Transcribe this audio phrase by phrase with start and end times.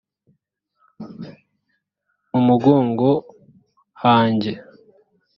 [2.31, 3.09] mu mugongo
[4.03, 4.51] hanjye